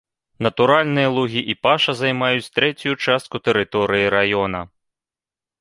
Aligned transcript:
Натуральныя 0.45 1.11
лугі 1.17 1.41
і 1.53 1.57
паша 1.67 1.95
займаюць 2.01 2.51
трэцюю 2.57 2.93
частку 3.05 3.43
тэрыторыі 3.49 4.11
раёна. 4.17 4.65